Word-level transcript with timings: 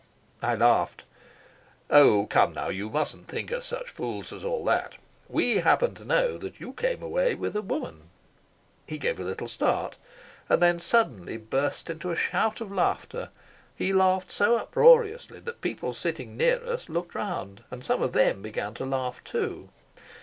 I 0.41 0.55
laughed. 0.55 1.03
"Oh, 1.91 2.25
come 2.25 2.55
now; 2.55 2.69
you 2.69 2.89
mustn't 2.89 3.27
think 3.27 3.51
us 3.51 3.67
such 3.67 3.87
fools 3.87 4.33
as 4.33 4.43
all 4.43 4.65
that. 4.65 4.95
We 5.29 5.57
happen 5.57 5.93
to 5.93 6.03
know 6.03 6.39
that 6.39 6.59
you 6.59 6.73
came 6.73 7.03
away 7.03 7.35
with 7.35 7.55
a 7.55 7.61
woman." 7.61 8.09
He 8.87 8.97
gave 8.97 9.19
a 9.19 9.23
little 9.23 9.47
start, 9.47 9.97
and 10.49 10.59
then 10.59 10.79
suddenly 10.79 11.37
burst 11.37 11.87
into 11.87 12.09
a 12.09 12.15
shout 12.15 12.61
of 12.61 12.71
laughter. 12.71 13.29
He 13.75 13.93
laughed 13.93 14.31
so 14.31 14.57
uproariously 14.57 15.39
that 15.41 15.61
people 15.61 15.93
sitting 15.93 16.35
near 16.35 16.65
us 16.65 16.89
looked 16.89 17.13
round, 17.13 17.63
and 17.69 17.83
some 17.83 18.01
of 18.01 18.13
them 18.13 18.41
began 18.41 18.73
to 18.73 18.85
laugh 18.85 19.23
too. 19.23 19.69